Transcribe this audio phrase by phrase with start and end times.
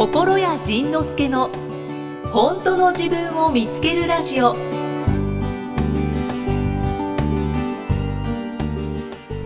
[0.00, 1.50] 心谷仁之助の
[2.32, 4.54] 本当の自分を見つけるラジオ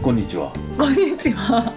[0.01, 0.53] こんにちは。
[0.79, 1.73] こんにちは。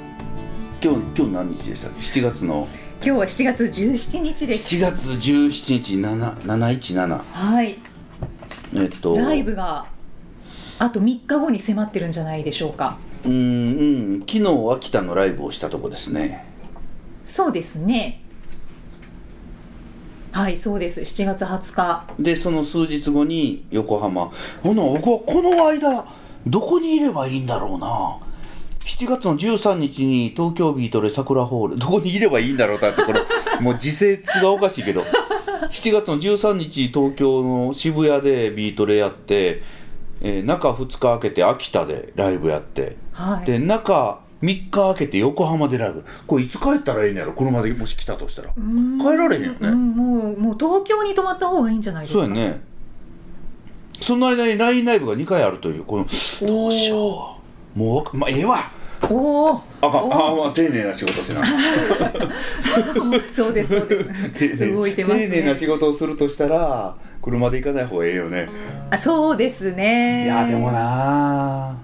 [0.80, 2.68] 今日今日何日でしたっけ？7月の？
[2.98, 4.76] 今日は7月17日です。
[4.76, 7.80] 7月17日7 717はい。
[8.76, 9.88] えっとライブが
[10.78, 13.00] あと3日後に迫ってるんじゃないでしょうか。
[13.26, 16.46] うーんうん昨日秋田のライブをしたとこですね。
[17.24, 18.22] そうですね。
[20.38, 21.02] はい、そうです。
[21.02, 22.06] 7月20日。
[22.20, 24.32] でその数日後に横浜。
[24.62, 26.06] ほな僕はこの間
[26.46, 28.20] どこにいればいいんだろうな。
[28.86, 33.20] 7月の13日に東京ビートで桜ホールどこにいればいいんだろうだってこれ
[33.62, 35.02] もう時節がおかしいけど
[35.72, 39.64] 7月の13日東京の渋谷でビートレやって、
[40.22, 43.46] えー中2日空けて秋田でライブやって、はい。
[43.48, 46.06] で中3日空けて横浜でライブ。
[46.28, 47.34] これいつ帰ったらいいんやろ？
[47.34, 48.50] 車でもし来たとしたら。
[48.54, 49.58] 帰られへんよね。
[49.62, 52.26] うん、もうもう東京に泊まった方がいいんじゃないですか？
[52.26, 52.36] そうや。
[52.36, 52.62] ね。
[54.00, 56.06] その間に LINE ライブが2回あるというこの
[56.48, 57.38] どうしよ
[57.76, 57.80] う。
[57.80, 58.60] もうまあええわ。
[59.10, 59.56] おお。
[59.56, 61.44] あかあまあ丁寧な仕事しな。
[63.32, 64.06] そうですそうです。
[64.38, 65.28] 丁寧動いてますね。
[65.30, 68.50] 丁寧な仕事をするとしたら車で行かない方がええよね。
[68.92, 70.26] あ、そうですね。
[70.26, 70.72] いやでも。
[70.72, 71.76] な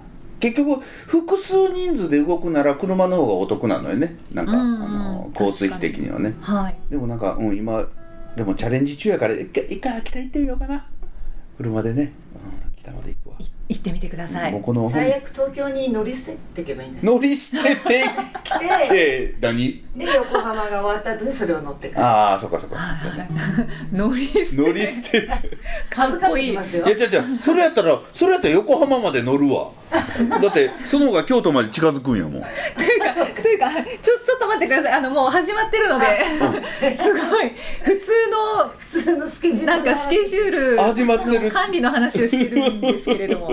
[0.43, 4.17] 結局複数人数で動くなら車の方がお得なのよね。
[4.33, 4.83] なんか、うんうん。
[4.83, 6.35] あの交通費的にはね。
[6.41, 6.75] はい。
[6.89, 7.87] でもなんか、うん、今
[8.35, 10.85] でもチャレンジ中やから一回一回秋田行ってみようかな。
[11.55, 12.11] 車でね、
[12.65, 13.22] うん、北まで行
[13.69, 14.63] 行ってみてください。
[14.91, 17.15] 最悪東京に乗り捨てていけばいいんじゃない？
[17.15, 18.03] 乗り捨てて
[18.43, 19.83] きて何？
[19.95, 22.01] で横浜が終わった後にそれを乗って帰る。
[22.03, 22.77] ああそっかそっか。
[23.91, 24.61] 乗り捨て。
[24.61, 25.21] 乗り捨て。
[25.21, 25.27] て
[25.89, 26.45] かっこいい。
[26.47, 26.85] てきますよ。
[26.85, 29.71] いや違う違うそれやったらそれやったら横浜まで乗るわ。
[30.41, 32.31] だってその方が京都まで近づくんやもん。
[32.33, 34.93] というか、というか、ちょ、ちょっと待ってください。
[34.93, 36.23] あの、もう始まってるので、
[36.95, 37.51] すごい、
[37.83, 39.12] 普通の、普通
[39.65, 41.45] なんかスケジュール始まってる。
[41.45, 43.51] の管理の話をしてるんですけれども、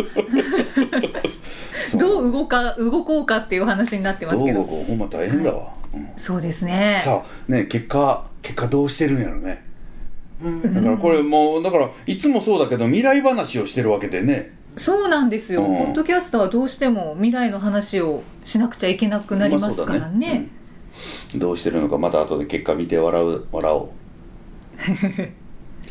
[1.99, 4.45] どう動か、動こうかっていう話になってますど。
[4.45, 4.65] うけど。
[4.65, 6.09] こうほんま大変だわ、うん。
[6.17, 7.01] そうですね。
[7.03, 9.65] さあね結果結果どうしてるんやろね。
[10.43, 10.75] うん。
[10.75, 14.59] だからこれもうだからいつもそうだけど未来話をしてるわけでね。
[14.77, 15.63] そうなんですよ。
[15.63, 15.77] うん。
[15.79, 20.49] ポッドキャストはどうしても未来の話をしなくちゃいけなくなりますからまあそうだね。
[21.35, 21.41] うん。
[21.41, 23.91] どうしてるのかまた後で結果見て笑う笑おう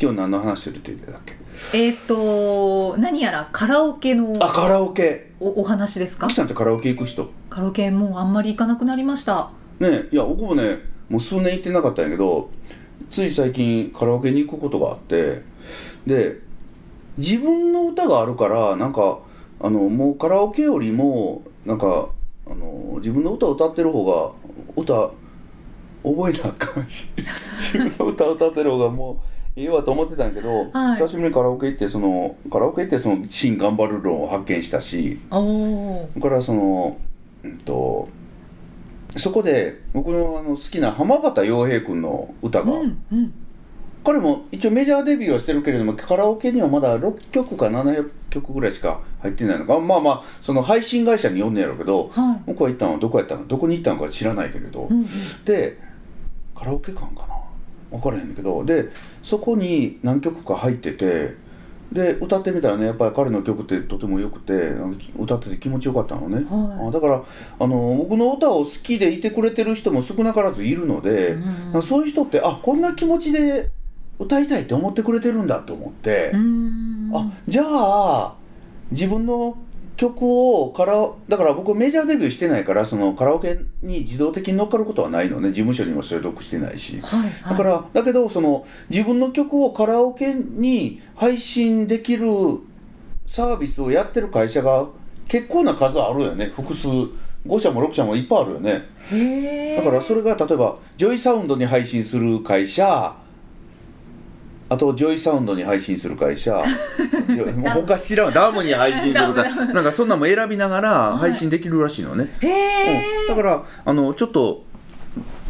[0.02, 1.36] 今日何の話するって言ってたっけ？
[1.74, 5.32] えっ、と、何やらカラオケのあカラオケ。
[5.42, 6.28] おお話ですか？
[6.28, 7.30] キさんってカラオケ行く人。
[7.50, 9.52] カラオケもうあんまり行かなくなりました。
[9.80, 10.80] ねいや僕もね
[11.10, 12.50] もう数年行ってなかったんやけど
[13.10, 15.42] つい最近カラオケに行くことがあって
[16.06, 16.40] で
[17.18, 19.20] 自分の歌があるからなんか
[19.62, 22.10] あのもうカラオケよりもなんか
[22.46, 24.32] あの自分の歌を歌ってる方が
[24.76, 25.12] 歌
[26.04, 27.08] 覚えなあかんし
[27.74, 29.18] 自分の歌を歌ってる方がもう
[29.60, 30.96] いいわと思ってたんやけど、はい。
[30.96, 36.98] 久しぶりにカラオケ行ってそのカラオケ行ってその「新頑張る論」を発見したしおおそれからその、
[37.44, 38.08] うんと、
[39.18, 43.34] そこで僕のあの好きな浜畑洋平君の歌が、うんうん。
[44.02, 49.78] 彼も一応メジャーデビューはしてるけれどもカラオケにはまだ6曲か7曲ぐらいしか入ってないのか。
[49.78, 52.44] まあまあその配信会社に呼んねやろうけど、はい。
[52.46, 53.46] 僕は行ったのはどこやったの？
[53.46, 55.08] どこに行ったのか知らないけれど、うんうん。
[55.44, 55.78] で
[56.56, 57.39] カラオケ館かな？
[57.92, 58.90] 分からへんけどで
[59.24, 61.36] そこに何曲か入ってて
[61.92, 64.74] で歌ってみたらねやっぱり彼の曲ってとてもよくて
[65.18, 66.88] 歌ってて気持ちよかったのね、はい。
[66.90, 67.24] あだから
[67.60, 71.32] あの僕の歌を好きでいてくれてる人も少なからずいるので、
[71.74, 73.72] うんそういう人ってあこんな気持ちで
[74.20, 76.32] 歌いたいって思ってくれてるんだと思って。
[77.14, 78.36] あじゃあ
[78.92, 79.58] 自分の
[80.00, 80.94] 曲をカラ
[81.28, 87.32] だから僕メジャーデビューしてないからそのカラオケに自動的に乗っかることはないのね事務所にも所属してないしはいはい。
[87.50, 92.26] だからだけどその自分の曲をカラオケに配信できる
[93.28, 94.88] サービスをやってる会社が
[95.28, 99.76] 結構な数あるよね複数5社も6社もいっぱいあるよね。
[99.76, 103.16] だからそれが例えばジョイサウンドに配信する会社
[104.72, 106.64] あとジョイサウンドに配信する会社。
[107.74, 108.34] 他知らん。
[108.34, 113.06] ダムに配信する会社なんかそんなんも選びながら配信できるらしいのね、へえ。
[113.30, 113.36] うん。
[113.36, 114.64] だからあのちょっと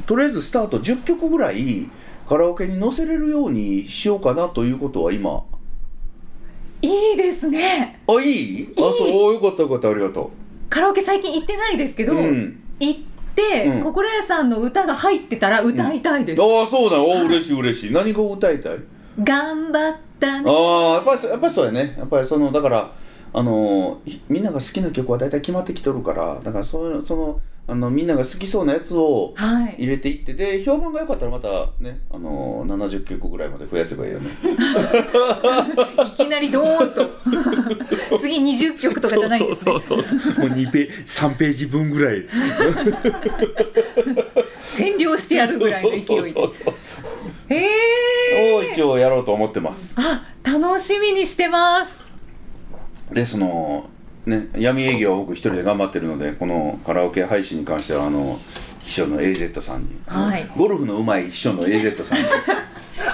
[0.05, 1.89] とりあえずスタート10曲ぐらい
[2.27, 5.43] カラオケに載せれるようにしようかなということは今。
[6.81, 7.99] いいですね。
[8.07, 8.69] あいい？
[8.77, 10.31] あそうよかったよかったありがと
[10.69, 12.57] カラオケ最近行ってないですけど、うん。
[12.79, 12.99] 行っ
[13.35, 13.83] て、うん。
[13.83, 16.41] 心屋さんの歌が入ってたら歌いたいです。
[16.41, 17.91] ああそうだお嬉しい嬉しい。
[17.91, 18.77] 何が歌いたい？
[19.23, 20.49] 頑張ったね。
[20.49, 21.95] ああやっぱりそやっぱりそうやね。
[21.97, 22.91] やっぱりそのだから
[23.33, 29.75] あのひみんなが好きな曲は大体決まってきとるからだからそういうそのあのみんなが好きそうなやつをはい。
[29.77, 34.29] 入れていってで評判が良かったらまたねあの70曲ぐらいまで増やせばいいよね。
[36.07, 37.07] いきなりドーンと。
[38.17, 39.71] 次20曲とかじゃないんですね。
[39.73, 40.47] そうそうそうそう。
[40.49, 42.25] もう2ペ3ページ分ぐらい。
[44.65, 46.33] 占領してやるぐらいの勢い
[47.49, 47.55] へ
[48.59, 49.93] をえ一応やろうと思ってます。
[49.97, 51.99] あ楽しみにしてます。
[53.11, 53.89] でその
[54.25, 58.39] ね闇営業は僕一人で頑張ってるのでこのカラオケ配信に関してはあの
[58.83, 60.47] 秘書の AZ さんに、はい。
[60.55, 62.25] ゴルフのうまい秘書の AZ さんに。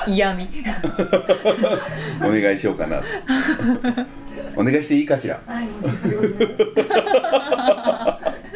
[0.15, 0.47] 嫌味。
[2.23, 3.03] お願いしようかなと。
[4.55, 5.39] お願いしていいかしら？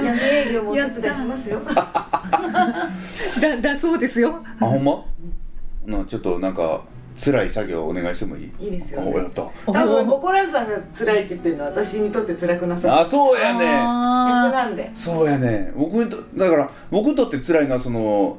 [0.02, 1.60] 闇営業もお手伝いしますよ。
[3.42, 4.44] だだそうですよ。
[4.60, 5.04] あほんま？
[5.86, 6.81] なちょっとなんか
[7.22, 8.66] 辛い作業お願いしてもいい？
[8.66, 9.44] いいですよ、おやった。
[9.66, 13.66] 多分ボコランさんが辛いって言ってるのは私にとって辛くなさあそうやね。
[13.66, 14.90] 逆あなんで。
[14.94, 15.74] そうやね。
[15.76, 18.38] 僕にとだから僕にとって辛いのはその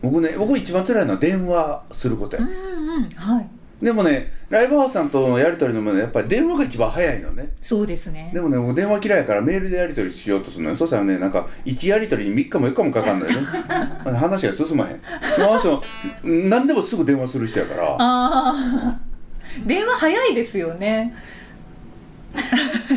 [0.00, 3.10] 僕ね僕一番辛いのは電話することや、ーうんうん。
[3.10, 3.50] はい
[3.82, 7.52] でもねライブハウスさんとのやり取りのもねやっぱり電話が一番早いのね。
[7.60, 8.30] そうですね。
[8.32, 13.46] でもね僕電話嫌いやからメールでやり取りしようとするのよそしたらねなんか1やり取りに3日も4日もかかるのよね。
[14.16, 15.00] 話が進まへん。
[15.42, 15.82] あの人
[16.22, 17.92] 何でもすぐ電話する人やから。
[17.92, 19.00] ああ
[19.66, 21.14] 電話早いですよね。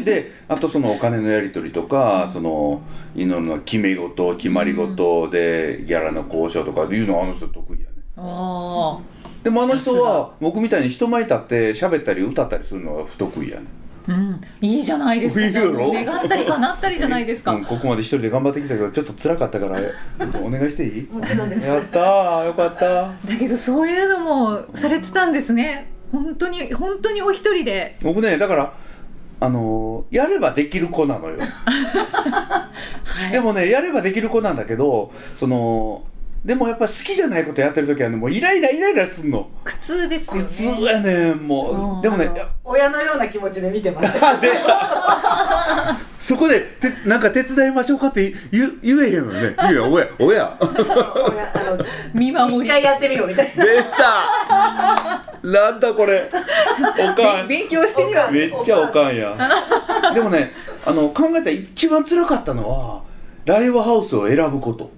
[0.04, 2.82] であとそのお金のやり取りとかその
[3.16, 7.92] いろんな決め事決まり事でギャラの交渉とかいうのはあの人得意やね。
[8.18, 9.00] あ
[9.48, 13.66] でもあの人は僕みたいに人前立って喋ったり歌ったりするのが不得意やね
[14.10, 14.42] あうん。
[14.60, 15.62] いいじゃないですか。
[15.72, 19.80] 願ったり叶ったりじゃないですか、うん、ここまで一人で頑張ってきたけどちょっと辛かったから
[20.44, 21.08] お願いしていい？
[21.10, 21.66] もちろんです。
[21.66, 25.88] やったーよかっただけどそういうのもされてたんですね。
[26.12, 27.96] 本当に本当にお一人で。
[28.04, 28.74] 僕ねだから
[29.40, 31.38] あのーやればできる子なのよ。
[32.04, 32.70] は
[33.30, 33.32] い。
[33.32, 36.04] でもねやればできる子なんだけどその
[36.48, 39.50] でもやっぱ好きじゃないことやってる時はねもうイライライライラすんの。
[39.66, 42.02] 苦痛ですよ普通ねやねんもう。
[42.02, 42.32] でもね
[42.64, 44.14] 親のような気持ちで見てます。
[44.26, 44.48] あで
[46.18, 49.56] そこでてなんか手伝いましょうかって言言えへんのね。
[49.64, 50.58] 言うよおやおや。
[50.62, 52.66] 親あの見守り。
[52.66, 53.66] 一回やってみろみたいな。
[53.66, 55.50] 出た。
[55.50, 56.32] なんだこれ。
[56.98, 57.48] おかん。
[57.50, 58.34] べ勉強してみろおかん。
[58.34, 59.36] めっちゃおかんや。
[60.14, 60.54] でもね
[60.86, 63.02] あの考えたら一番辛かったのは
[63.44, 64.90] ライブハウスを選ぶこと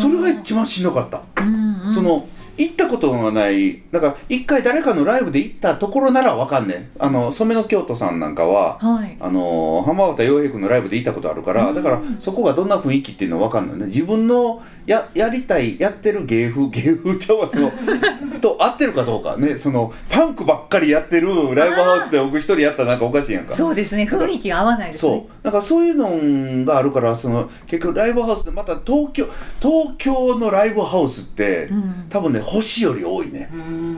[0.00, 1.20] それが一番しんどかった。
[1.42, 1.94] うんうん。
[1.94, 2.26] その
[2.58, 6.90] 行ったことがないだから一回誰かのライブで行ったところならわかんねん。
[6.98, 9.16] あの染の京都さんなんかははい。
[9.20, 13.86] あの浜畑洋平君のライブで行ったことあるから、だからそこがどんな雰囲気っていうのは分かんないね。
[13.86, 17.72] 自分のややりたいやってる芸風 芸風ちゃうわその
[18.40, 19.36] と合ってるかどうか。
[19.36, 23.54] ねそのパンクばっかりやってるライブハウスで僕一人やったらなんかおかしいやんか。
[23.54, 24.04] そうですね。
[24.04, 29.26] 雰囲気が合わないですそねうだからそういうのがあるからその結局ライブハウスでまた東京
[29.60, 32.06] 東京のライブハウスって、うん。
[32.08, 33.50] 多分ね星より多いね。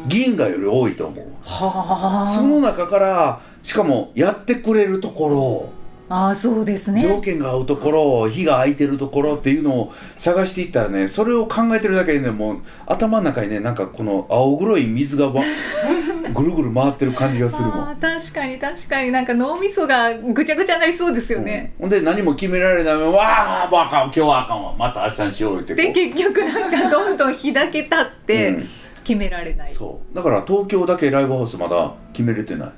[0.06, 1.26] 銀河より多いと思う。
[1.42, 5.77] はその中からしかもやってくれるところ
[6.10, 7.02] あそうですね。
[7.02, 15.42] 条件が合うところ火が空いてるところっていうのを探していったらねそれを考えてるだけでねもう頭の中にねなんかこの青黒い水がわ
[16.34, 17.96] ぐるぐる回ってる感じがするもん。
[18.00, 19.10] 確かに確かに。
[19.10, 24.74] なんか脳みそがぐちゃぐちゃになりそうですよね、うんほんで何も決められないわあもうあかん今日はあかんわ。
[24.78, 28.68] また明日にしようってこでう結局なんかどんどん日だけ経ってうん。
[29.04, 30.14] 決められない、そう。
[30.14, 32.68] だから東京だけライブハウスまだ決めれてない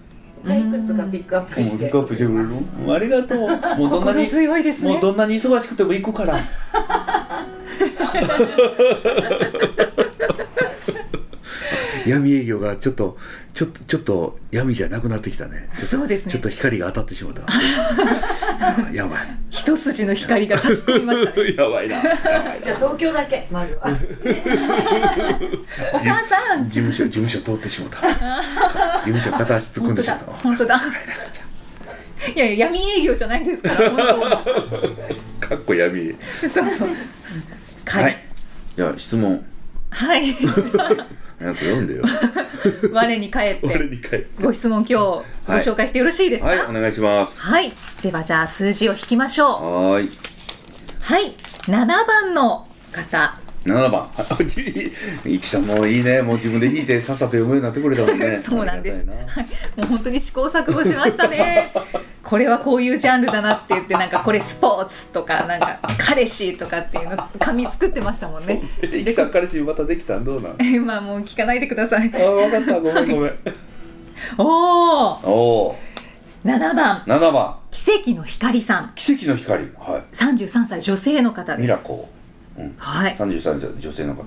[0.44, 1.78] じゃあいくつかピックアップもうして。
[1.78, 3.40] ピックアップしてくありがとう。
[3.78, 4.92] もうどんな心に強いですね。
[4.92, 6.36] もうどんなに忙しくても行くから
[12.06, 13.16] 闇営業がちょっと
[13.52, 15.68] ちょっとちょっと闇じゃなくなってきたね。
[15.76, 16.32] ちょっとそうですね。
[16.32, 17.42] ちょっと光が当たってしまった。
[18.92, 19.20] やばい。
[19.50, 21.54] 一筋の光が差し込みましたね。
[21.58, 21.96] やばいな。
[21.96, 22.18] やば
[22.54, 23.90] いじゃあ東京だけまずは。
[25.92, 26.64] お母さん。
[26.64, 28.00] 事務所事務所通ってしまった。
[28.00, 30.80] 事務所片足突っ込んでしまったわ本当だ。
[32.34, 33.96] いやいや闇営業じゃないですから本
[35.40, 36.14] かっこ闇。
[36.42, 36.88] 当そうそう。
[37.86, 38.24] はい。
[38.76, 39.44] じゃあ質問。
[39.90, 40.36] はい
[41.40, 42.04] 早く読んでよ。
[42.92, 44.26] 我に返って。
[44.42, 46.50] ご質問今日ご紹介してよろしいですか？
[46.50, 47.40] はいお願いします。
[47.40, 49.48] はい、ではじゃあ数字を引きましょう。
[49.48, 50.10] はーい。
[51.00, 51.32] はい。
[51.62, 53.38] 7番の方。
[53.64, 54.10] 7番。
[55.24, 59.44] いきさんもいいねもう自分で弾いてさっさと読むようになってくれたもんねそうなんですはい、
[59.76, 61.72] もう本当に試行錯誤しましたね
[62.22, 68.62] これはこういうジャンルだなって言ってなんかこれスポーツとかなんか彼氏とかっていうの紙作ってましたもんね。
[68.82, 70.24] いきさん彼氏またできたん？
[70.24, 70.52] どうなん？
[70.52, 72.08] あまあもう聞かないでください。
[72.10, 72.80] 分かった。
[72.80, 73.32] ごめんごめん。
[74.36, 75.76] おおおお
[76.44, 77.02] 7番。
[77.06, 77.56] 7番。
[77.70, 78.92] 奇跡の光さん。
[78.94, 79.64] 奇跡の光。
[79.78, 81.66] は33歳女性の方いです。
[81.66, 82.08] ミラコ。
[82.58, 82.74] うん。
[82.76, 83.16] はい。
[83.16, 84.22] 33歳女性の方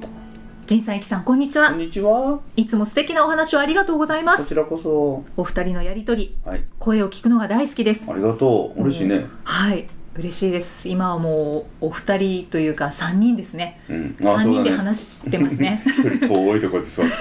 [0.66, 1.70] 仁さんいきさんこんにちは。
[1.72, 2.40] こんにちは。
[2.56, 4.44] いつも素敵なお話をありがとうございます。
[4.44, 5.24] こちらこそ。
[5.36, 6.64] お二人のやりとりはい。
[6.80, 8.10] 声を聞くのが大好きです。
[8.10, 8.82] ありがとう。
[8.84, 9.26] 嬉しいね。
[9.44, 9.88] はい。
[10.16, 10.88] 嬉しいです。
[10.88, 13.82] 今はもうお二人というか3人ですね。
[13.90, 14.16] うん。
[14.20, 15.82] 3人で話してますね。
[15.86, 17.14] 一人遠いところで座って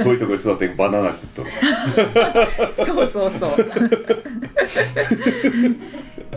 [0.04, 1.50] 遠いところで座ってバナナ食っとる。
[2.86, 3.50] そうそうそう。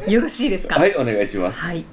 [0.11, 0.75] よろしいですか？
[0.75, 1.59] はいお願いします。
[1.59, 1.85] はい。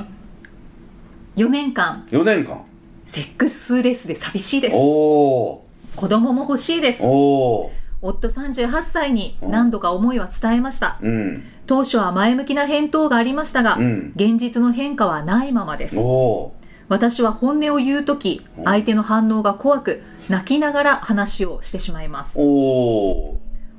[1.37, 2.05] 4年間。
[2.11, 2.63] 4年間
[3.09, 4.75] セックスレスで寂しいです。
[4.75, 5.65] 子
[5.97, 7.03] 供も欲しいです。
[7.03, 10.99] 夫38歳に何度か思いは伝えました。
[11.01, 11.43] うん。
[11.67, 14.13] 当初は前向きな返答がありましたが、うん。
[14.15, 15.97] 現実の変化はないままです。
[16.89, 18.65] 私は本音を言う時うん。
[18.65, 22.39] 相手の反応が怖く泣きながら話をしてしまいます。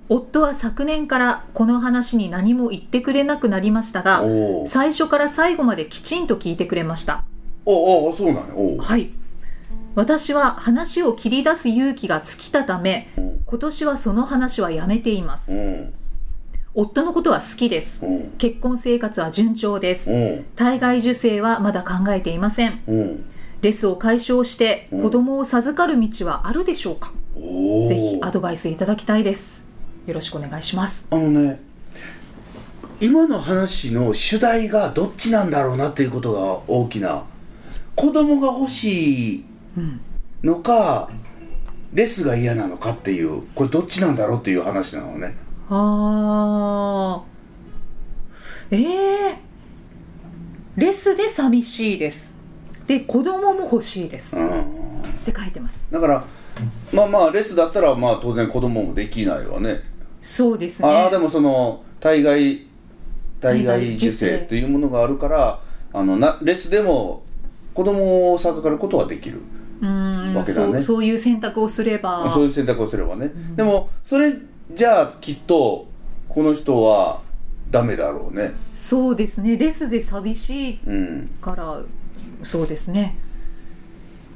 [0.10, 4.24] 夫は昨年からこの話に何も言ってくれなくなりましたが
[4.66, 7.24] 最初から最後まできちんと聞いてくれました。
[7.68, 8.82] おおそうなんや。
[8.82, 9.19] はい
[9.96, 15.52] 私は話を切り出す勇気が尽きたためうん今年はその話はやめています。
[15.52, 15.94] うん
[16.76, 18.06] 夫のことは好きです。
[18.06, 20.12] うん結婚生活は順調です。
[20.12, 20.46] うん。
[20.56, 22.82] 体外受精はまだ考えていません。
[22.88, 23.26] うん。
[23.62, 25.02] レスを解消してうん。
[25.04, 29.64] 子供を授かる道はあるでしょうか、ぜひアドバイスいただきたいです。
[30.06, 31.06] よろしくお願いします。
[31.10, 31.60] あのね
[33.02, 37.24] 今の話の主題がどっちなんだろうなっていうことが大きな。
[37.96, 39.49] 子供が欲しいうん
[40.44, 41.10] のか
[41.94, 45.36] レスが嫌なのかっていうこれどっちなんだろうっていう話なのね。
[45.70, 48.76] あー。
[48.76, 49.36] えー、
[50.78, 52.36] レスで寂しいです。
[52.86, 54.36] で子供も欲しいです。
[54.36, 54.66] っうん。
[55.26, 55.88] て書いてます。
[55.92, 56.26] だから
[56.94, 59.82] まあまあレスだったらまあ当然子供もできないわね。
[60.22, 60.90] そうですね。
[60.90, 62.68] ああでもその体外
[63.42, 65.62] 体体外外受受精精っていうものがあるから
[65.94, 67.24] あのなレスでも
[67.74, 69.40] 子供を授かることはできる、
[69.82, 70.74] わけだね。
[70.74, 72.30] そうそういう選択をすれば。
[72.32, 74.34] そういう選択をすればね、でもそれ
[74.74, 75.88] じゃあきっと
[76.28, 77.22] この人は
[77.72, 78.54] ダメだろうね。
[78.74, 79.58] そうですね。
[79.58, 81.30] レスで寂しいうん。
[81.42, 81.82] から
[82.44, 83.18] そうですね。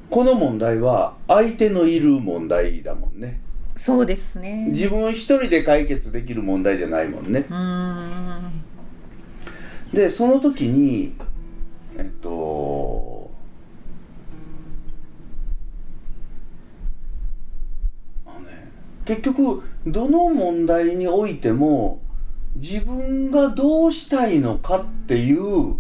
[0.09, 3.41] この問題は相手のいる問題だもんね。
[3.75, 4.67] そうですね。
[4.69, 7.45] 自分一人で解決できる問題じゃないもんね。
[7.49, 8.63] うーん。
[9.93, 11.15] でその時に
[11.97, 13.22] えっと
[19.05, 22.01] 結局どの問題においても
[22.55, 25.75] 自分がどうしたいのかっていう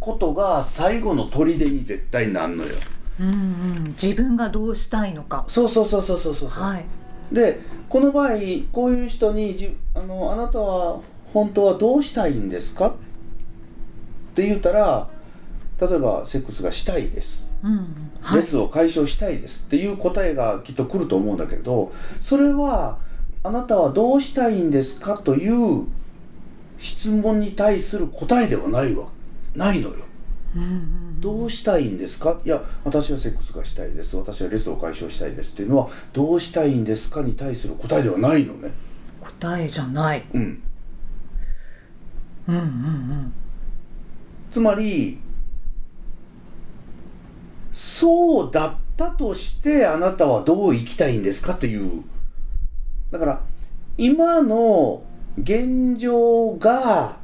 [0.00, 2.74] ことが最後の砦に絶対なんのよ。
[3.20, 3.84] うんうん。
[3.90, 5.44] 自分がどうしたいのか。
[5.46, 6.84] そうそうそうそうそうそう、はい。
[7.30, 8.30] でこの場合
[8.72, 11.00] こういう人にじあの「あなたは
[11.32, 12.92] 本当はどうしたいんですか?」っ
[14.34, 15.08] て言ったら
[15.80, 22.98] 例えば「セックスがしたいです」うんはいレスを解消したいですっていう答えがきっと来ると思うんだけれどそれは
[23.44, 25.86] 「あなたはどうしたいんですか?」という
[26.78, 29.06] 質問に対する答えではないわ
[29.54, 29.96] ないのよ。
[30.56, 31.20] うんうん。
[31.20, 32.40] どうしたいんですか？
[32.44, 34.16] いや私はセックスがしたいです。
[34.16, 38.72] 私はレスを解消したいですっていうのはどうしたいんですかに対する答えではないのね。
[39.20, 40.24] 答えじゃない。
[40.34, 40.62] うん。
[42.48, 43.32] うんうんうん。
[44.50, 45.18] つまり
[47.72, 52.02] そうだったとしてあなたはどう生きたいんですかっていう。
[53.10, 53.40] だから
[53.96, 55.02] 今の
[55.38, 57.16] 現状が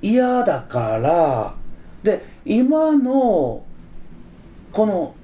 [0.00, 1.54] 嫌だから
[2.02, 3.64] で今の
[4.72, 5.14] この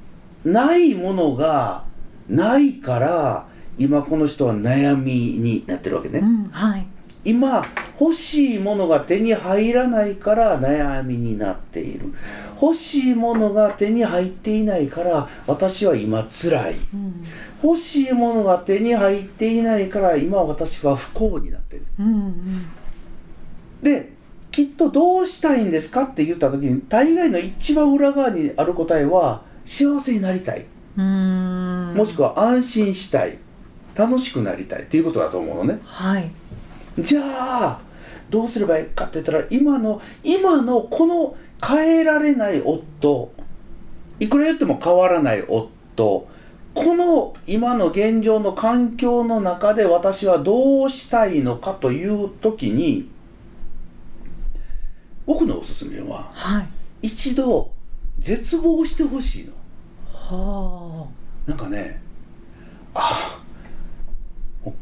[0.44, 1.84] ないものが
[2.28, 3.46] ないから
[3.78, 6.86] 今この人は悩みになってるわけね、うんはい。
[7.24, 7.64] 今
[8.00, 12.14] 欲しいものが手に入らないから悩みになっている。
[12.60, 16.74] 欲しいものが手に入っていないから私は今辛い。
[16.94, 17.24] うん。
[17.62, 21.86] 欲しいものが手に入っていないから今私は不幸になってる。
[21.98, 22.66] うん
[23.82, 24.12] で
[24.50, 30.66] きっとどうしたいんですかって言った時に大概の一番裏側にある答えは幸せになりたい。
[30.96, 31.94] うんうん。
[31.96, 33.38] もしくは安心したい。
[33.94, 35.80] 楽しくなりたいっていうことだと思うのね。
[35.84, 36.30] はい。
[37.00, 37.87] じゃあ
[38.30, 43.32] どうすればいいかって言ったら今の今のこの変えられない夫
[44.20, 46.28] いくら言っても変わらない夫
[46.74, 53.10] この今の現状の環境の中で私はどうしたいのかという時に
[55.26, 56.68] 僕のおすすめははい。
[57.08, 57.70] 一度
[58.18, 59.52] 絶望してほしいの。
[60.12, 61.06] は
[61.46, 62.00] なんかね
[62.94, 63.40] あ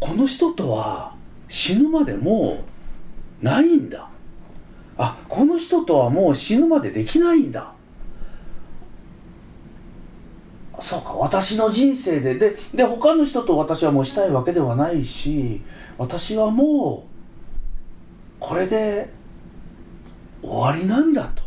[0.00, 1.15] この人とは
[1.49, 2.75] 死ぬまでもう
[3.43, 4.09] ないんだ。
[4.99, 7.73] あこの人とはもう死ぬまでできないんだ。
[10.78, 12.35] そうか私の人生で。
[12.35, 15.62] でで他の人と私はもうしたいわけではないし
[15.99, 17.16] 私はもう
[18.40, 19.11] これで
[20.43, 21.47] 終わりなんだと。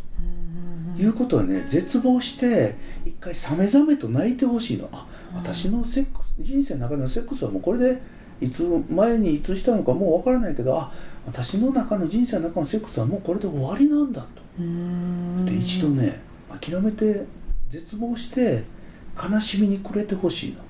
[0.98, 4.90] いうことはね絶望して一回さめざめと泣いてほしいの。
[4.92, 8.02] あ私のセックス人生の中でのセックスはもうこれで
[8.42, 10.92] いつ前にいつしたのかもうわからないけどあ
[11.30, 14.28] 私の中の人生の中のセックスはもうこれで終わりなんだと。
[15.46, 16.20] で一度ね
[16.50, 17.26] 諦めて
[17.70, 18.64] 絶望して
[19.16, 20.64] 悲しみに暮れてほしいの。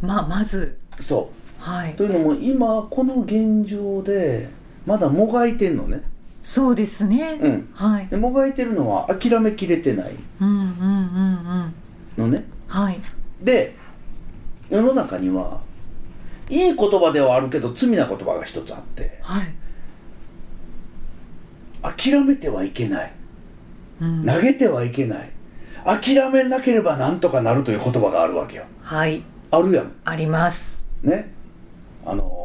[0.00, 0.78] まあまず。
[1.00, 1.62] そう。
[1.62, 1.94] はい。
[1.94, 4.48] というのも今この現状で
[4.86, 6.02] まだもがいてんのね。
[6.44, 7.68] そうですね、うん。
[7.74, 8.06] はい。
[8.06, 10.12] でもがいてるのは諦めきれてない。
[10.40, 11.74] うんうんうん
[12.18, 12.24] うん。
[12.24, 12.44] のね。
[12.68, 13.00] はい。
[13.42, 13.74] で
[14.70, 15.60] 世の中には
[16.48, 19.54] いい言葉ではあるけど罪な言葉が一つあってはい、
[21.82, 23.12] 諦めてはいけない。
[24.00, 25.32] うん、投げてはいけない。
[25.84, 28.64] 諦めなければなんとかなるという言葉があるわけよ。
[28.80, 29.22] はい。
[29.50, 29.92] あるやん。
[30.04, 30.86] あります。
[31.02, 31.32] ね。
[32.04, 32.42] あのー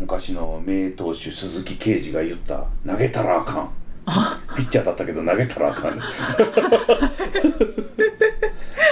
[0.00, 3.70] 昔の名投手鈴木啓治が言った「投げたらあかん」
[4.56, 6.00] ピッチャーだったけど投げたらあかん。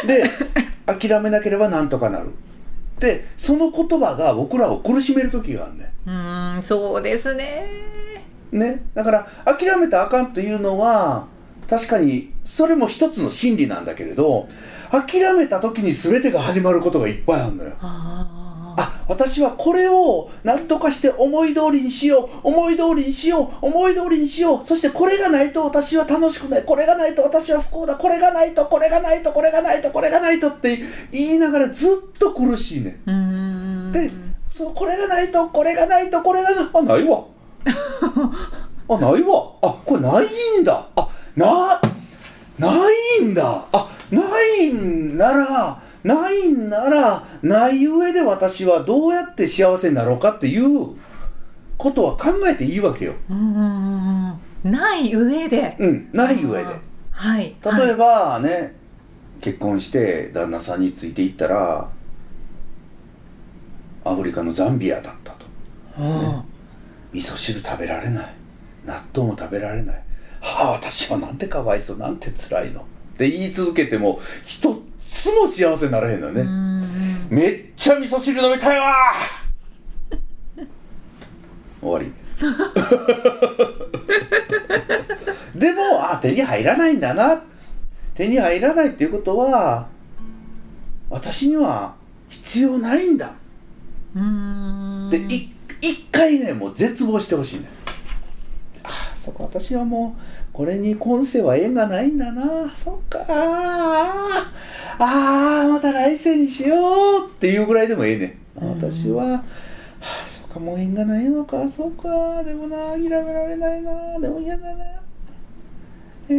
[0.06, 0.30] で
[0.86, 2.26] 諦めなければなんとかなる
[2.98, 7.66] でその言葉が僕らを苦しめる時があるねうーんそうですね。
[8.50, 8.86] ね。
[8.94, 11.26] だから諦めたらあかんというのは
[11.68, 14.48] 確かにそれも一つの真理なんだけれど
[14.90, 17.72] 諦めた時に全てが始まることがいっぱいあるのよ。
[17.80, 18.37] あ
[18.80, 22.48] あ私はこれを何とかして思い通りにしよう。
[22.48, 23.66] 思い通りにしよう。
[23.66, 24.66] 思い通りにしよう。
[24.66, 26.64] そしてこれがないと私は楽しくない。
[26.64, 27.96] これがないと私は不幸だ。
[27.96, 30.78] これがないとこれがないとこれがないとこれがないとって
[31.10, 33.00] 言いながらずっと苦しいね。
[33.92, 34.12] で
[34.54, 37.24] そうこれがないとこれがないとこれがなあ ないわ。
[38.90, 39.52] あないわ。
[39.60, 40.86] あこれないんだ。
[40.94, 41.80] あな
[42.60, 42.76] な
[43.20, 43.64] いんだ。
[43.72, 44.22] あな
[44.54, 50.96] いんならないんならない上で私はどうやって幸せになろうかっていう
[51.76, 53.14] ことは考えていいわけよ。
[53.28, 55.76] うんない上で。
[55.78, 56.66] うんない上で。
[57.10, 58.74] はい例えばね、
[59.42, 61.90] 結婚して旦那さんについていったら
[64.04, 65.46] アフリカのザンビアだったと。
[65.98, 66.44] ば
[67.12, 68.34] 味噌汁食べられない。
[68.86, 70.02] 納豆も食べられない。
[70.40, 72.80] はあ私はなんてかわいそうなんて辛いの。
[72.80, 72.84] っ
[73.18, 76.44] て言い続けても一つも幸せにならへんのよね、
[77.30, 78.94] めっちゃ味噌汁飲みたいわ。
[81.80, 82.12] 終わり。
[85.58, 87.42] でもあ手に入らないんだな。
[88.14, 89.88] 手に入らないっていうことは
[91.08, 91.94] 私には
[92.28, 93.32] 必要ないんだ。
[95.10, 97.68] でい一回ねもう絶望してほしいね
[98.82, 100.22] ああそこ私はもう
[100.58, 102.74] これに今世は縁がないんだな。
[102.74, 103.24] そっか。
[103.28, 106.74] あーあーまた来世にしよ
[107.26, 108.38] うっていうぐらいでもええね。
[108.60, 109.44] ん私は、は
[110.00, 111.68] あ、そっかもう縁がないのか。
[111.68, 112.42] そっか。
[112.42, 114.18] でもな諦められないな。
[114.18, 114.84] でも嫌だな。
[116.28, 116.34] え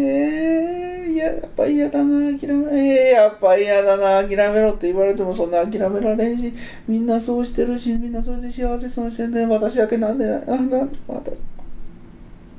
[1.08, 2.38] えいややっぱ嫌だな。
[2.38, 4.27] 諦めええやっぱ嫌だな。
[4.27, 6.53] 諦めろって言われてもそんな諦められんし。
[6.89, 11.32] みんなそうしてるしみんなそれで幸せそうしてんで私だけなんであなまた。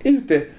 [0.02, 0.58] 言うて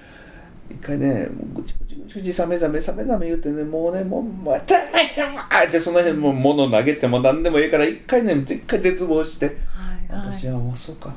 [0.72, 9.46] 一回ねもうぐちぐちぐちぐちさめざめさめざめ言うてねもうねもうまたねわってその辺もう物投げても何でもいいから一回ね一回絶望して。
[9.46, 9.54] はい
[10.16, 10.32] はい。
[10.32, 11.14] 私はもうそうか。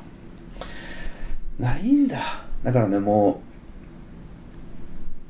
[1.59, 2.45] ないんだ。
[2.63, 3.41] だからねも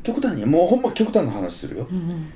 [0.02, 1.88] う極端にもうほんま極端な話するよ。
[1.90, 2.32] うんうん。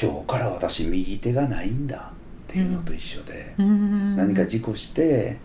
[0.00, 2.12] 今日から私右手がないんだ。
[2.48, 4.16] っていうのと一緒で、うーん。
[4.16, 5.38] 何か事故して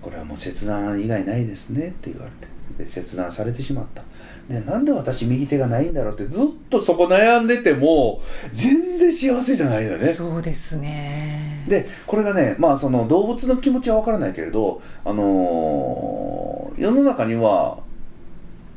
[0.00, 4.02] これはもう切断以外ないですねって言われてで切断されてしまった。
[4.48, 8.20] でなんで私右手がないんだろうってずっとそこ悩んでても
[8.52, 10.12] 全然幸せじゃないのよね。
[10.12, 11.64] そうですね。
[11.68, 17.78] でこれがねまあその動物の気持ちは分からないけれどあのー世の中には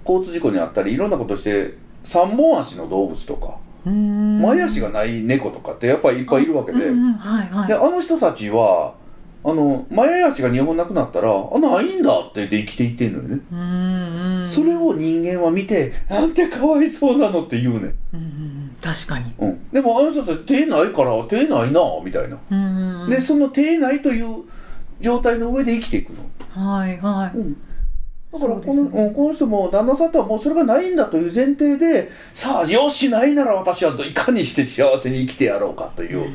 [0.08, 7.67] 交通事故にあったりいろんなことして3本足の動物とか前足がない猫とかってやっぱりいっぱいいるわけで,、うんうんはいはい。
[7.67, 8.93] であの人たちは
[9.43, 14.47] あの前足が2本なくなったらあないんだって言って生きていってんのよね、うんうん。
[14.47, 19.34] それを人間は見てなんてかわいそうなのって言うねん、うんうん確かに。
[19.39, 24.43] うん、でもあの人たち手ないから手ないなみたいな、うんうんでその手ないという
[24.99, 26.19] 状態の上で生きていくの。
[26.49, 27.38] はいはい。
[27.38, 27.58] うん。
[28.32, 36.25] だからこの,、ねうんこの人も旦那さんとはもうそれがないんだという前提でさあよしないなら私はいかにして幸せに生きてやろうかという、うん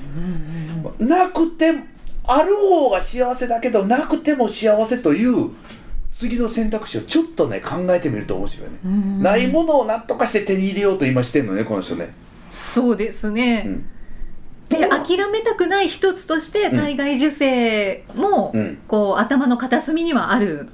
[1.00, 1.72] うんなくて
[2.26, 5.50] ある方が幸せだけどなくても幸せという
[6.12, 12.14] 次の選択肢をちょっとね考えてみると面白いね、うんないものを何とかして手に入れようと今してんのねこの人ね、
[12.50, 13.86] そうですね、うん。
[14.68, 18.78] で諦めたくない一つとしてうん体外受精も、うん。
[18.88, 20.68] こう頭の片隅にはある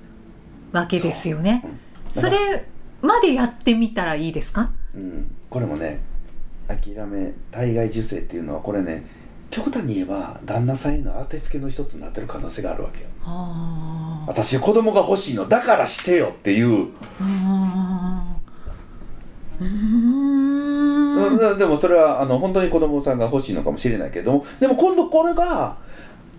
[0.72, 1.64] わけですよね。
[2.12, 2.66] それ
[3.02, 4.70] までやってみたらいいですか？
[4.94, 6.00] うん、これもね
[6.68, 9.04] 諦め体外受精っていうのはこれね
[9.52, 13.06] 極端に言えば旦那さんへの当てつけの一つになってる可能性があるわけよ。
[13.24, 16.88] あ私子供が欲しいのだからしてよっていう、
[17.20, 18.24] あ
[19.60, 21.36] うーん。
[21.38, 21.58] うん。
[21.58, 24.46] でもそれはあの本当に子供さんが欲しいのかもしれないけれども。
[24.58, 25.76] でも今度これが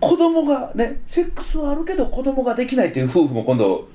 [0.00, 3.88] 子供がねセックスはあるけど子供ができないっていう夫婦も今度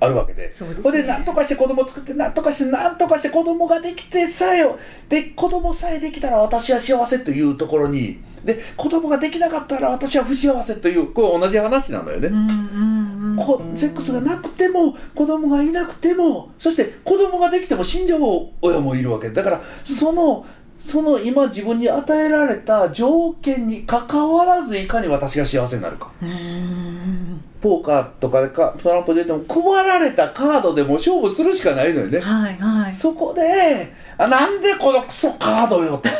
[0.00, 0.50] あるわけで。
[0.50, 4.78] それで何とかして子供作って何とかして何とかして子供ができてさえよ。
[5.08, 8.18] で子供さえできたら私は幸せというところに。
[8.44, 12.28] で子供ができなかったら私は不幸せというこれ同じ話なんだよね、
[13.74, 18.20] セックスがなくても子供がいなくてもそして子供ができても死んじゃう
[18.62, 19.30] 親もいるわけ。
[19.30, 20.46] だからその
[20.86, 26.12] その今自分に与えられた条件にかかわらずいかに私が幸せになるか
[27.60, 32.20] ポーカーとかでかトランプで言っても配られたカードでも勝負するしかないのよね。
[32.20, 32.92] はいはい。
[32.92, 36.08] そこであなんでこのクソカードよと。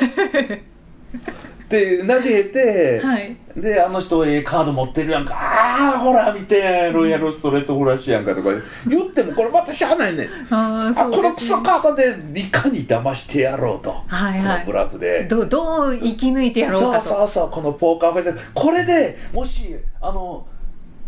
[1.66, 3.36] って投げて、はい。
[3.56, 5.34] であの人ええカード持ってるやんか。
[5.34, 8.50] ああほら見てロイヤルストレートフラッシュやんかとか。
[8.86, 10.28] 言ってもこれまたしゃあないねん。
[10.50, 14.64] あーあこのクソカードでいかに騙してやろうと、はいはい。
[14.64, 15.24] このブラフで。
[15.24, 18.50] どどう生き抜いてやろうそうかとそうそうこのポーカーフェイス。
[18.54, 20.46] これでもしあの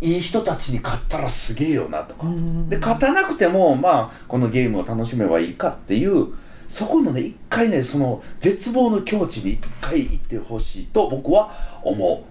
[0.00, 2.26] いい人たちに勝ったらすげえよなとか。
[2.26, 2.68] うん。
[2.68, 6.34] で勝たなくてもまあこのゲームを楽しめばいいかっていう
[6.68, 11.50] そこのね一回ねその絶望の境地に一回行ってほしいと僕は
[11.82, 12.24] 思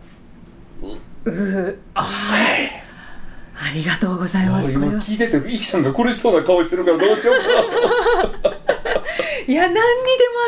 [1.26, 1.30] う。
[1.30, 2.84] うーあはい。
[3.60, 4.72] ありがとうございます。
[4.72, 7.36] こ今聞いててイキさんが苦しそうな顔してるからどうしよう。
[7.36, 8.52] か
[9.48, 9.84] いや何にでも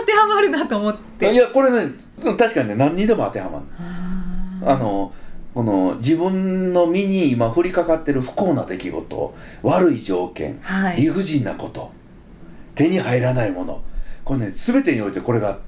[0.01, 1.25] 当てはまるなと思って。
[1.25, 3.65] ないやこれねうん確かにね何にでも当てはまる。
[4.65, 5.11] あの
[5.53, 10.97] この自分の身に今降りかかってる不幸な出来事悪い条件はい。
[10.97, 11.91] 理不尽なこと
[12.75, 13.81] 手に入らないもの。
[14.23, 15.59] これね全てにおいてこれが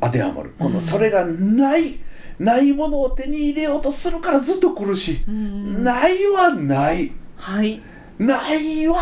[0.00, 0.54] 当てはまる。
[0.58, 1.98] このそれがない
[2.38, 5.24] ないものを手に入れようとするからずっと苦しい。
[5.26, 5.82] うん。
[5.82, 7.12] ないはない。
[7.36, 7.82] はい。
[8.18, 8.96] ないは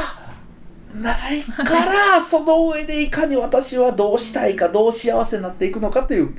[1.00, 6.34] ないから その上でいかに私はどうしたいかどう幸せになっていくのかという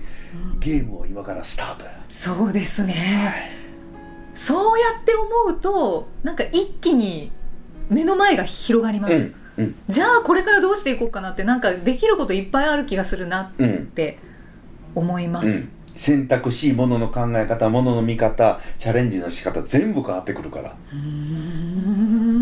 [0.60, 3.52] ゲームを今からスタートや、そうですね。
[4.36, 7.32] そうやって思うとなんか一気に
[7.89, 9.76] 目の前が広がります、うんうん。
[9.88, 14.18] じゃあこれからどうしていこうかなってなんかできることいっぱいある気がするなうんって
[14.96, 20.76] 思います、うん、選択肢ものの考え方ものの見方チャレンジの仕方全部変わってくるから。
[20.92, 22.33] うーん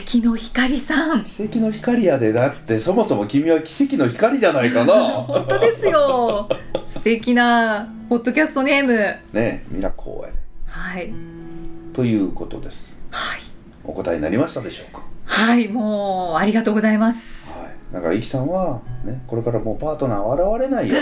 [0.00, 1.24] 奇跡の光さん。
[1.24, 4.94] 奇跡の光やでだってそもそも君は奇跡の光じゃないかな。
[5.22, 6.48] 本当ですよ。
[6.86, 8.96] 素敵なポッドキャストネーム。
[9.34, 10.30] ねミラコー
[10.70, 11.12] はい。
[11.92, 12.96] ということです。
[13.10, 13.40] はい。
[13.84, 15.02] お答えになりましたでしょうか？
[15.26, 17.50] はいもうありがとうございます。
[17.50, 17.70] はい。
[17.92, 20.96] だからイキさんはねこれからもうパートナーは現れないよ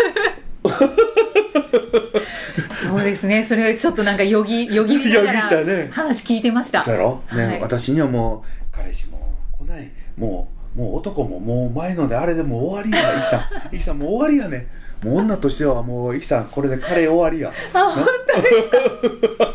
[2.74, 3.44] そうですね。
[3.44, 5.48] それちょっとなんかよぎよぎりながら
[5.90, 6.80] 話聞いてました。
[6.82, 7.60] そうやろ、ねはい。
[7.60, 9.90] 私にはもう彼氏も来ない。
[10.16, 13.18] もうもう男ももう前のであれでもう終わりや。
[13.18, 13.40] イキさん
[13.74, 14.68] イキさんもう終わりやね。
[15.02, 17.52] もう女としてはもうイキさんこれで彼終わりや。
[17.72, 18.68] あ本当です
[19.36, 19.46] か？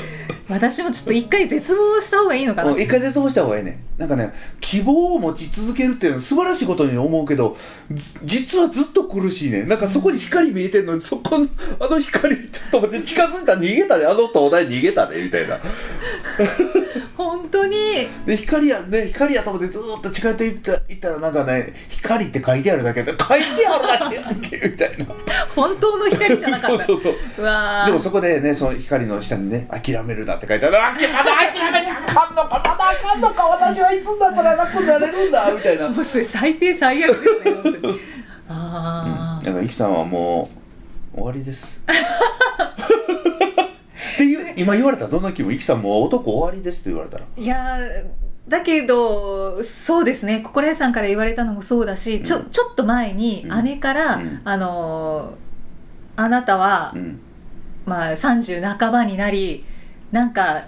[0.54, 2.70] 私もちょっと一回絶望した方がいいのかな。
[2.80, 3.82] 一回絶望した方がいいね。
[3.98, 7.56] なんかね希望を持ち続けるっていうのは素晴らしいことに思うけど
[8.24, 9.64] 実はずっと苦しいね。
[9.64, 11.48] なんかそこに光見えてんのにそこの
[11.80, 15.58] あの光ちょっと待って近づいたら逃げたねあの灯台逃げたねみたいな。
[17.16, 18.08] 本当に？
[18.26, 19.06] で光やね。
[19.06, 25.06] 光やと思ってずーっと近寄っていったいったらなんかね光って書いてあるだけで書いてあるだけやんけみたいな。
[25.54, 26.82] 本当の光じゃなかった。
[26.84, 27.86] そうそうそう。
[27.86, 30.76] でもそこでねその光の下にね諦めるなって書いてある。
[30.82, 31.06] あまだ
[31.52, 35.88] 諦めなあかんのかまだあかんのか私はいつになったら楽になれるんだみたいな。
[35.88, 38.00] もうそれ最低最悪ですね本当に。
[38.48, 40.50] あだからイキさんはも
[41.14, 41.80] う終わりです
[44.14, 45.54] っていう今言われたらどんな気分？
[45.54, 47.24] イキさんもう男終わりですって言われたら。
[47.36, 48.04] ーいやー
[48.48, 50.40] だけどそうですね。
[50.40, 53.64] 心得さんから言われたのもそうだし、ちょちょっと前にうん。
[53.64, 54.40] 姉から、うん。
[54.44, 57.20] あのーあなたは、うん。
[57.86, 59.64] まあ、30半ばになり
[60.12, 60.66] なんか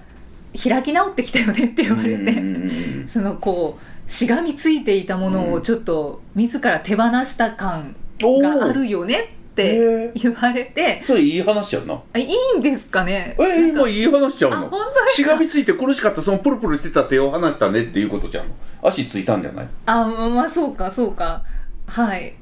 [0.60, 5.52] 開き直ってきたよねって言われて、うんうんうんうんそのこうしがみついていたものうん。
[5.54, 11.02] をちょっと自ら手放した感があるよねって言われて。
[11.06, 13.34] それいい話やんなあいいんですかね？
[13.40, 18.48] え今いい話ちゃうあの本当しがみついて苦しかったそのプルプルしてた手を離したねっていうことじゃん。
[18.48, 19.68] の足ついたんじゃない？
[19.86, 21.42] あままあそうかそうか。
[21.86, 22.34] はい。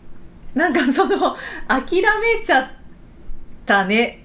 [0.57, 1.37] なんかその
[1.69, 2.69] 諦めちゃっ
[3.65, 4.25] たね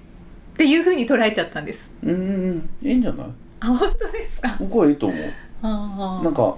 [0.54, 1.94] っていうふうに捉えちゃったんです。
[2.02, 2.16] うんう
[2.50, 3.26] んいいんじゃない？
[3.60, 4.56] あ本当ですか？
[4.58, 5.32] 僕はいいと思う。
[5.62, 6.56] あなんか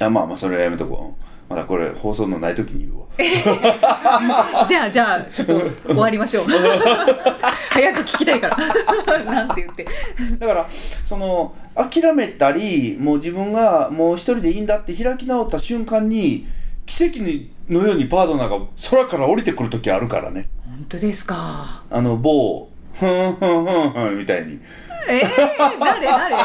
[0.00, 1.21] あまあまあそれはやめとこう
[1.52, 3.06] まだこれ放送のない時に言うわ。
[4.62, 6.44] あ じゃあじゃあちょっと終わりましょう。
[7.70, 8.56] 早く聞きたいから。
[9.24, 9.86] なんて言って。
[10.38, 10.66] だから
[11.04, 16.46] その諦めたりもう自分がもう一人でいいんだって開き直った瞬間に
[16.86, 17.18] 奇跡
[17.68, 18.58] のようにパートナーが
[18.90, 20.48] 空から降りてくる時あるからね。
[20.64, 21.82] 本当ですか？
[21.90, 24.58] あの某ふんふんふんふんみたいに。
[25.08, 25.28] えー、
[25.80, 26.36] 誰誰？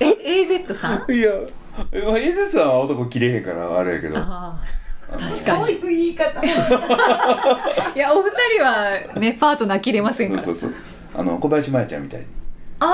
[0.00, 0.06] え
[0.42, 1.12] AZ さん？
[1.12, 1.30] いや
[1.76, 4.18] まあエデさんは男切れへんからあれやけど。
[4.18, 6.42] ああ確かそうにいう言い方。
[7.94, 10.42] いやお二人はねパートナー切れませんから。
[10.44, 10.80] そうそうそう。
[11.16, 12.26] あの小林麻耶ちゃんみたいに。
[12.80, 12.90] あー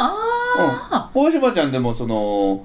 [0.00, 2.64] あうん、小林麻耶ちゃんでもその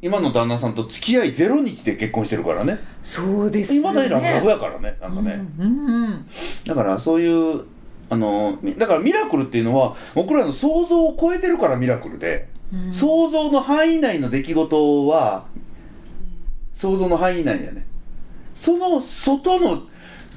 [0.00, 2.72] 今の旦那さんと付き合いゼロ日で結婚してるからね。
[2.72, 3.80] ーそうですね。
[3.80, 6.26] 今だにラブラブやからねなんかね、うんうんうん。
[6.64, 7.64] だからそういう
[8.08, 12.92] あのみだからミラクルっていうのは僕らの想像を超えてるからミラクルで、うん。
[12.92, 15.46] 想像の範囲内の出来事は
[16.72, 17.86] 想像の範囲内だね。
[18.54, 19.82] その外の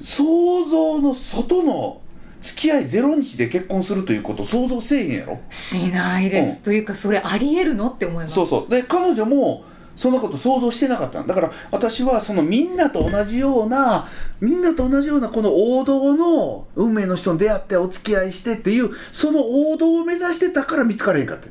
[0.04, 2.02] 想像の外の
[2.40, 5.40] 付き合いゼロ日で結婚するということを想像せえへんやろ。
[5.50, 6.64] しないです、うん。
[6.64, 7.90] というかそれありえるの？
[7.90, 8.36] って思います。
[8.36, 8.72] そうそう。
[8.72, 9.64] で彼女も
[9.98, 11.28] そんなこと想像してなかったの。
[11.28, 14.08] だから私はそのみんなと同じような
[14.40, 21.50] みんなと同じようなこの王道の運命の人に出会ってお付き合いしてっていうその王道を目指してたから見つかれへんかって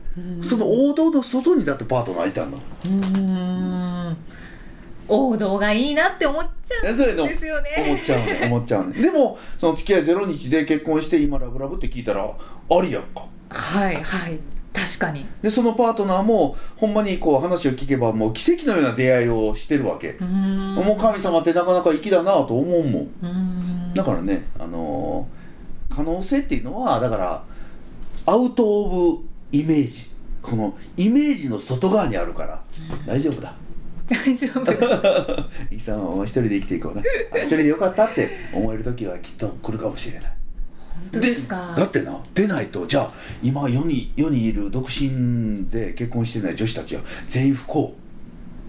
[0.49, 4.17] その王道の外にだってパートナーいたんだうーん。
[5.09, 7.85] 王道がいいなって思っちゃうんですよね。
[7.87, 8.93] 思っちゃうね思っちゃうね。
[9.03, 13.27] でもその付き合いゼロ日で結婚して今ラブラブって聞いたらありやんか。
[13.51, 14.39] はいはい
[14.77, 15.25] 確かに。
[15.41, 20.19] でそのパートナーもほんまにこう話を聞けばもう奇跡のような出会いをしてるわけ。
[20.21, 23.95] もう神様ってなかなか粋だなと思うもん。
[23.95, 25.47] だからね、あのー
[25.89, 27.43] 可能性っていうのはだから
[28.27, 30.11] アウト・オブ・イメージ。
[30.43, 32.63] このイメージの外側にあるから。
[33.07, 33.55] 大丈夫だ。
[34.07, 35.75] 大丈夫。
[35.75, 37.03] イキさんはお前一人で生きていこうな。
[37.33, 40.33] あ一人でよかったって思える時はきっと来るかもしれない
[41.13, 41.75] ですか？
[41.77, 47.95] だってな出ないとじゃあ今世に世にいる独身で結婚してない女子たちは全員不幸。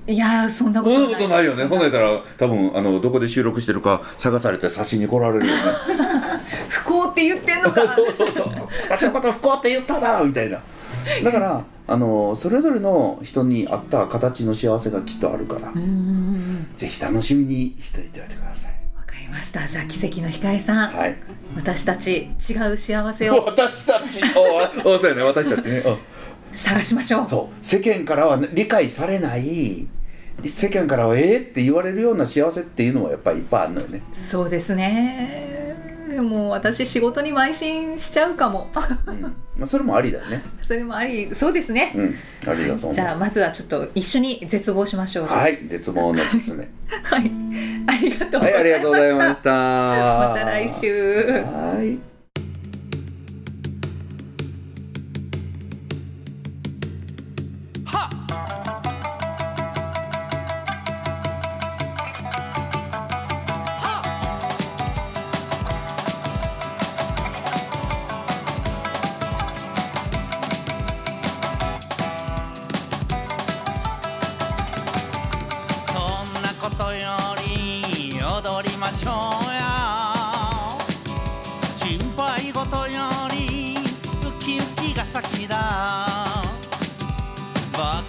[0.10, 1.04] いやーそんなことない。
[1.04, 1.66] そんなことないよね。
[1.66, 5.62] ほんなたら多分あのどこで収録してるか探されて差しに来られるよね。
[6.70, 7.82] 不幸って言ってんのか。
[7.94, 8.48] そうそうそう。
[8.90, 10.62] 私のこと不幸って言ったなみたいな。
[11.24, 15.74] だからあのそれぞれの人に合った形の幸せがきっとあるから、
[16.76, 18.77] ぜひ楽しみにしていておいてください
[19.28, 19.68] りました。
[19.68, 21.16] じゃあ奇跡の光さん、はい。
[21.56, 23.44] 私たち違う幸せを。
[23.46, 24.22] 私たち。
[24.36, 25.24] おおそうやね。
[25.24, 25.98] 私たちね、うん。
[26.52, 27.28] 探しましょう。
[27.28, 27.66] そう。
[27.66, 29.88] 世間からはね理解されない。
[30.46, 35.67] 世間からはええって言われるような幸せっていうのはやっぱりいっぱいあるのよね、そうですね
[36.18, 38.72] でも私仕事に邁進しちゃうかも。
[39.06, 39.22] うん。
[39.22, 40.42] まあ、それもありだよね。
[40.64, 42.16] それもありそうですね、うん。
[42.48, 45.28] ありだとじゃあまずはちょっっと一緒に絶望しましょう。
[45.28, 45.60] はい。
[45.68, 46.68] 絶望のすすめ。
[47.04, 47.32] はい、
[47.86, 48.78] ありがとうございました。
[48.78, 49.52] がとうございました。
[49.52, 51.24] また来週。
[51.34, 52.17] はい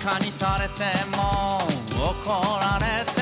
[0.08, 1.58] カにされても
[1.92, 3.17] 怒られて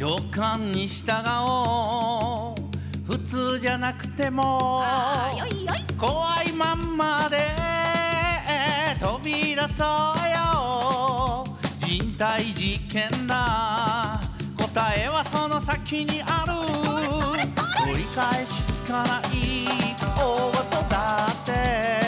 [0.00, 1.12] から直感に従
[1.46, 2.60] おう。
[3.06, 4.82] 普通じゃなくても
[5.98, 7.38] 怖いまんまで
[8.98, 9.86] 飛び出そう
[10.30, 11.44] よ。
[11.78, 14.20] 人体実験だ。
[14.56, 16.52] 答えはその先にある。
[17.84, 19.30] 取り返しつかない。
[20.00, 20.16] 大
[20.52, 21.99] 事だって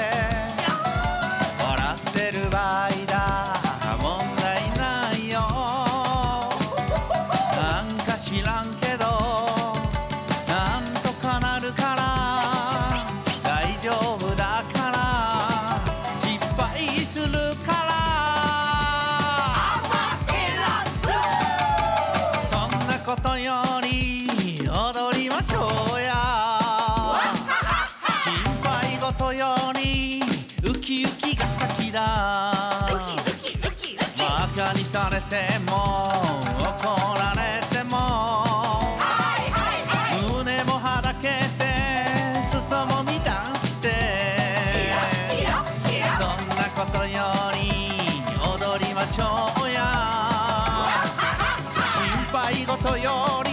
[52.82, 53.10] 配事よ
[53.44, 53.50] り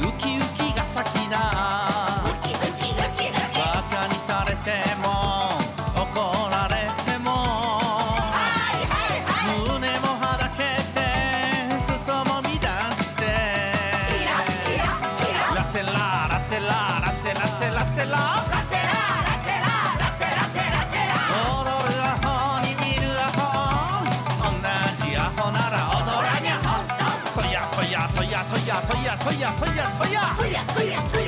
[0.00, 1.36] ウキウキが先だ。
[3.54, 5.06] バカにされても
[5.94, 7.28] 怒られても。
[9.66, 10.62] 胸もはだけ
[10.94, 10.98] て
[11.92, 12.52] 裾も乱
[12.96, 13.22] して。
[15.54, 15.92] ラセラ
[16.30, 16.64] ラセラ
[17.04, 18.16] ラセラセラセラ
[28.68, 30.34] 呀吹呀吹呀吹呀吹呀。
[30.36, 31.27] 吹呀吹呀